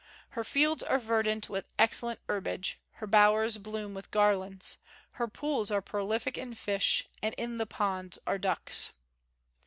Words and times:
"Her 0.29 0.43
fields 0.43 0.81
are 0.81 0.97
verdant 0.97 1.47
with 1.47 1.71
excellent 1.77 2.19
herbage; 2.27 2.79
her 2.93 3.05
bowers 3.05 3.59
bloom 3.59 3.93
with 3.93 4.09
garlands; 4.09 4.77
her 5.11 5.27
pools 5.27 5.69
are 5.69 5.79
prolific 5.79 6.39
in 6.39 6.55
fish; 6.55 7.05
and 7.21 7.35
in 7.37 7.59
the 7.59 7.67
ponds 7.67 8.17
are 8.25 8.39
ducks. 8.39 8.89